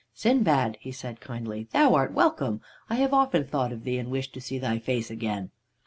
"'Sindbad,' 0.15 0.77
he 0.79 0.91
said 0.91 1.21
kindly, 1.21 1.67
'thou 1.71 1.93
art 1.93 2.11
welcome. 2.11 2.59
I 2.89 2.95
have 2.95 3.13
often 3.13 3.45
thought 3.45 3.71
of 3.71 3.83
thee, 3.83 3.99
and 3.99 4.09
wished 4.09 4.33
to 4.33 4.41
see 4.41 4.57
thy 4.57 4.79
face 4.79 5.11
again.' 5.11 5.51